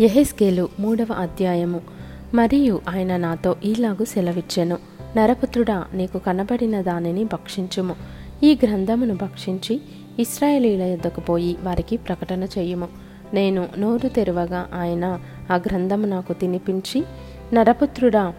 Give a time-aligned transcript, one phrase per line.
[0.00, 1.80] ఎహెస్కేలు మూడవ అధ్యాయము.
[2.34, 4.78] మరియు ఆయన నాతో ఈలాగు సెలవిచ్చెను.
[5.16, 7.94] నరపుత్రుడా నీకు కనబడిన దానిని భక్షించుము.
[8.42, 9.80] ఈ గ్రంథమును భక్షించి
[10.18, 12.88] ఇస్రాయేలీల యొద్దకు పోయి వారికి ప్రకటన చేయుము.
[13.34, 17.04] నేను నోరు తెరవగా ఆయన ఆ గ్రంథము నాకు తినిపించి
[17.54, 18.32] నరపుత్రుడా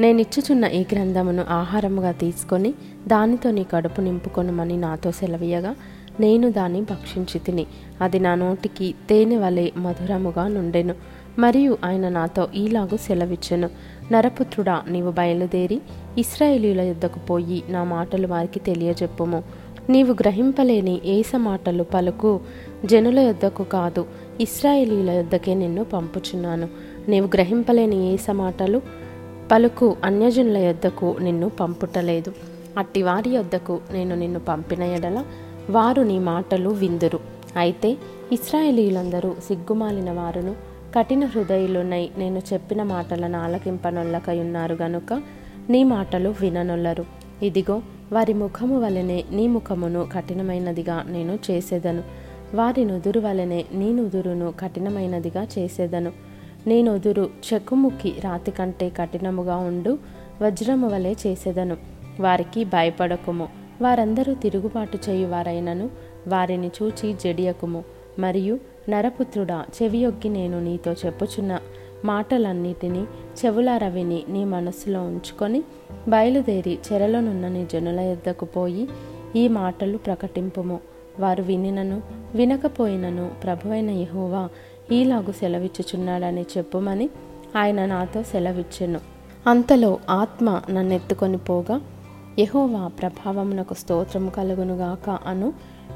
[0.00, 2.74] నేనిచ్చుచున్న ఈ గ్రంథమును ఆహారముగా తీసుకొని
[3.06, 5.74] దానితో నీ కడుపు నింపుకొనుమని నాతో సెలవీయగా
[6.20, 7.66] నేను దాన్ని భక్షించి తిని
[8.00, 10.94] అది నా నోటికి తేనె వలె మధురముగా నుండెను.
[11.38, 13.70] మరియు ఆయన నాతో ఈలాగు సెలవిచ్చెను.
[14.12, 15.80] నరపుత్రుడా నీవు బయలుదేరి
[16.18, 19.42] ఇస్రాయేలీల యుద్ధకు పోయి నా మాటలు వారికి తెలియజెప్పుము.
[19.90, 22.40] నీవు గ్రహింపలేని ఏస మాటలు పలుకు
[22.84, 24.06] జనుల యొద్దకు కాదు
[24.40, 26.68] ఇస్రాయేలీల యొద్దకే నిన్ను పంపుచున్నాను.
[27.08, 28.82] నీవు గ్రహింపలేని ఏస మాటలు
[29.52, 32.32] పలుకు అన్యజనుల యొద్దకు నిన్ను పంపుటలేదు.
[32.78, 35.24] అట్టి వారి యొద్దకు నేను నిన్ను పంపిన ఎడల
[35.70, 37.20] వారు నీ మాటలు విందురు.
[37.56, 37.96] అయితే
[38.32, 40.54] ఇస్రాయేలీలందరూ సిగ్గుమాలిన వారును
[40.96, 45.22] కఠిన హృదయులునై నేను చెప్పిన మాటలను ఆలకింపనొల్లకై ఉన్నారు గనుక
[45.70, 47.04] నీ మాటలు విననొల్లరు.
[47.42, 52.02] ఇదిగో వారి ముఖము వలనే నీ ముఖమును కఠినమైనదిగా నేను చేసేదను.
[52.54, 56.12] వారి నుదురు వలనే నీ నుదురును కఠినమైనదిగా చేసేదను.
[56.66, 59.98] నీ నుదురు చెక్కుముక్కి రాతి కంటే కఠినముగా ఉండు
[60.42, 61.76] వజ్రము వలె చేసేదను.
[62.20, 63.59] వారికి భయపడకుము.
[63.80, 65.90] వారందరూ తిరుగుబాటు చేయువారైనను
[66.28, 67.84] వారిని చూచి జడియకుము.
[68.18, 71.58] మరియు నరపుత్రుడా చెవియొగ్గి నేను నీతో చెప్పుచున్న.
[72.04, 73.04] మాటలన్నిటినీ
[73.44, 75.62] చెవులార విని నీ మనస్సులో ఉంచుకొని
[76.08, 78.88] బయలుదేరి చెరలోనున్న నీ జనుల యొద్దకు పోయి
[79.36, 80.80] ఈ మాటలు ప్రకటింపుము.
[81.20, 82.02] వారు వినినను
[82.34, 84.48] వినకపోయినను ప్రభువైన యెహోవా
[84.92, 87.10] ఈలాగు సెలవిచ్చుచున్నాడని చెప్పుమని
[87.56, 89.00] ఆయన నాతో సెలవిచ్చెను.
[89.46, 91.80] అంతలో ఆత్మ నన్నెత్తుకొని పోగా
[92.40, 95.52] యహోవా ప్రభావమునకు స్తోత్రము కలుగునుగాక అను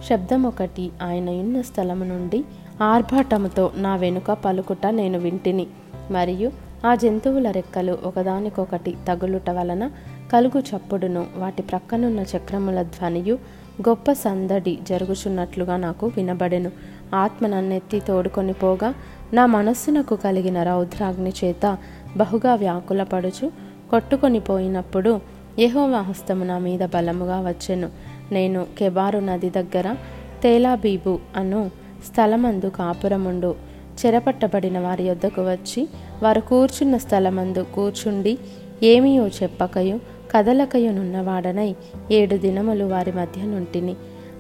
[0.09, 2.45] శబ్దం ఒకటి ఆయన ఉన్న స్థలము నుండి
[2.83, 5.67] ఆర్భాటముతో నా వెనుక పలుకుట నేను వింటిని.
[6.11, 6.51] మరియు
[6.87, 9.91] ఆ జంతువుల రెక్కలు ఒకదానికొకటి తగులుట వలన
[10.33, 11.27] కలుగు చప్పుడును.
[11.37, 13.39] వాటి ప్రక్కనున్న చక్రముల ధ్వనియు
[13.89, 16.71] గొప్ప సందడి జరుగుచున్నట్లుగా నాకు వినబడెను.
[17.15, 18.95] ఆత్మ నన్నెత్తి తోడుకొని పోగా
[19.33, 21.79] నా మనస్సునకు కలిగిన రౌద్రాగ్ని చేత
[22.17, 27.89] బహుగా వ్యాకులపడుచు కొట్టుకొని పోయినప్పుడు యహోవా హస్తము నా మీద బలముగా వచ్చెను.
[28.33, 29.95] నేను కెబారు నది దగ్గర
[30.43, 31.71] తేలాబీబు అను
[32.13, 33.55] స్థలమందు కాపురముండు
[34.07, 35.89] చెరపట్టబడిన వారి యొద్దకు వచ్చి
[36.23, 38.39] వారు కూర్చున్న స్థలమందు కూర్చుండి
[38.83, 40.01] ఏమియో చెప్పకయు
[40.33, 41.75] కదలకయునున్నవాడనై
[42.11, 43.95] ఏడు దినములు వారి మధ్య నుంటిని.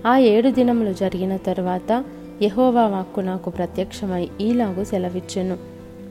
[0.07, 2.05] ఆ ఏడు దినములు జరిగిన తరువాత
[2.43, 5.57] యహోవా వాక్కు నాకు ప్రత్యక్షమై ఈలాగు సెలవిచ్చెను.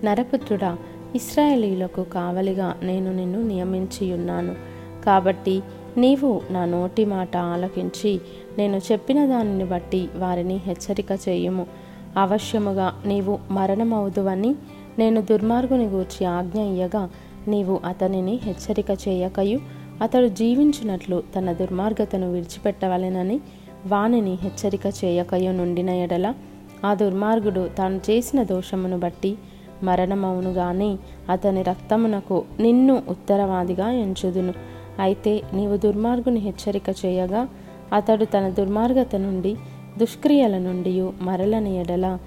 [0.03, 0.77] నరపుత్రుడా
[1.15, 4.72] ఇస్రాయేలీలకు కావలిగా నేను నిన్ను నియమించియున్నాను.
[5.03, 5.63] కాబట్టి
[5.97, 8.21] నీవు నా నోటి మాట ఆలకించి
[8.57, 11.67] నేను చెప్పిన దానిని బట్టి వారిని హెచ్చరిక చేయుము.
[12.17, 14.55] అవశ్యముగా నీవు మరణమవుదువని
[14.99, 17.09] నేను దుర్మార్గుని గూర్చి ఆజ్ఞ ఇయ్యగా
[17.47, 19.59] నీవు అతనిని హెచ్చరిక చేయకయు
[20.01, 23.39] అతడు జీవించినట్లు తన దుర్మార్గతను విడిచిపెట్టవలెనని
[23.87, 26.33] వానిని హెచ్చరిక చేయకయు నుండిన ఎడల
[26.85, 29.37] ఆ దుర్మార్గుడు తాను చేసిన దోషమును బట్టి
[29.83, 30.97] మరణమవును గాని
[31.29, 34.53] అతని రక్తమునకు నిన్ను ఉత్తరవాదిగా ఎంచుదును.
[34.99, 37.47] అయితే నీవు దుర్మార్గుని హెచ్చరిక చేయగా
[37.93, 39.55] అతడు తన దుర్మార్గత నుండి
[39.97, 42.17] దుష్క్రియల నుండి మరలని ఎడల.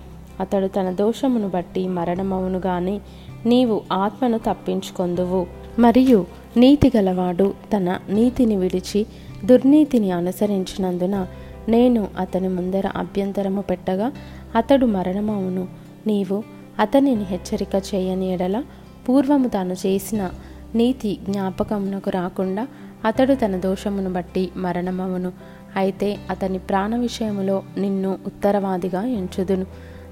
[0.40, 3.00] అతడు తన దోషమును బట్టి మరణమవును గాని
[3.46, 5.46] నీవు ఆత్మను తప్పించుకొందువు.
[5.78, 9.06] మరియు నీతి గలవాడు తన నీతిని విడిచి
[9.44, 11.26] దుర్నీతిని అనుసరించినందున
[11.68, 14.12] నేను అతని ముందర అభ్యంతరము పెట్టగా
[14.54, 15.68] అతడు మరణమవును.
[16.06, 16.42] నీవు
[16.78, 18.62] అతనిని హెచ్చరిక చేయని ఎడల
[19.08, 20.30] పూర్వము తాను చేసిన
[20.74, 22.68] నీతి జ్ఞాపకమునకు రాకుండా
[23.04, 25.32] అతడు తన దోషమును బట్టి మరణమవును.
[25.76, 29.66] అయితే అతని ప్రాణ విషయములో నిన్ను ఉత్తరవాదిగా ఎంచుదును.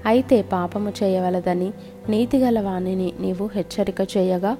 [0.05, 1.73] అయితే పాపము చేయవలదని
[2.09, 4.57] నీతిగల వాణిని నీవు హెచ్చరిక చేయగా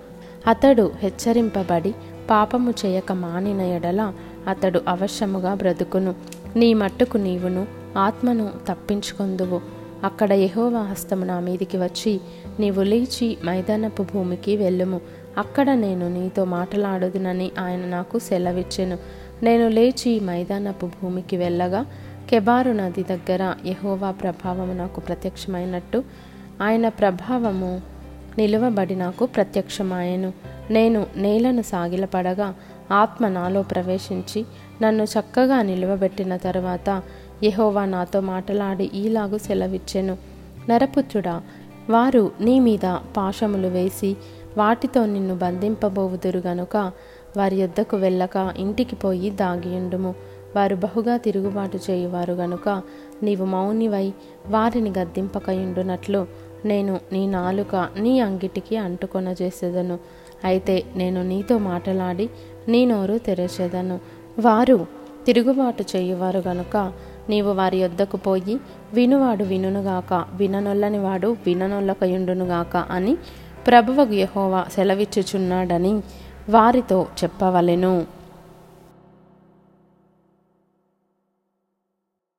[0.47, 1.95] అతడు హెచ్చరింపబడి
[2.29, 4.13] పాపము చేయక మానిన ఎడల
[4.47, 6.16] అతడు అవశ్యముగా బ్రతుకును.
[6.56, 7.67] నీ మట్టుకు నీవును
[7.97, 9.62] ఆత్మను తప్పించుకొందువు.
[10.03, 12.19] అక్కడ యహోవా హస్తము నా మీదికి వచ్చి
[12.59, 15.01] నీవు లేచి మైదానపు భూమికి వెళ్ళుము.
[15.37, 18.97] అక్కడ నేను నీతో మాట్లాడదునని ఆయన నాకు సెలవిచ్చెను.
[19.43, 21.85] నేను లేచి మైదానపు భూమికి వెళ్ళగా
[22.29, 26.03] కెబారు నది దగ్గర యహోవా ప్రభావము నాకు ప్రత్యక్షమైనట్టు
[26.61, 27.81] ఆయన ప్రభావము
[28.37, 30.33] నిలువబడి నాకు ప్రత్యక్షమాయెను.
[30.71, 32.55] నేను నేలను సాగిలపడగా
[32.91, 34.45] ఆత్మ నాలో ప్రవేశించి
[34.81, 37.01] నన్ను చక్కగా నిలువబెట్టిన తరువాత
[37.43, 40.17] యహోవా నాతో మాటలాడి ఈలాగు సెలవిచ్చెను.
[40.69, 41.41] నరపుత్రుడా
[41.89, 44.17] వారు నీ మీద పాశములు వేసి
[44.57, 46.92] వాటితో నిన్ను బంధింపబోవుదురు గనుక
[47.38, 50.16] వారి యొద్దకు వెళ్ళక ఇంటికి పోయి దాగియుండుము.
[50.56, 52.81] వారు బహుగా తిరుగుబాటు చేయువారు గనుక
[53.24, 54.13] నీవు మౌనివై
[54.48, 56.28] వారిని గద్దింపకయుండునట్లు
[56.66, 60.00] నేను నీ నాలుక నీ అంగిటికి అంటుకొన చేసేదను
[60.44, 62.30] అయితే నేను నీతో మాట్లాడి
[62.68, 64.00] నీ నోరు తెరచేదను.
[64.40, 64.86] వారు
[65.25, 66.94] తిరుగుబాటు చేయువారు గనుక
[67.30, 68.60] నీవు వారి యొద్దకు పోయి
[68.94, 73.18] వినువాడు వినునుగాక విననొల్లని వాడు విననొల్లకయుండునుగాక అని
[73.67, 75.94] ప్రభువగు యహోవా సెలవిచ్చుచున్నాడని
[76.50, 77.95] వారితో చెప్పవలెను.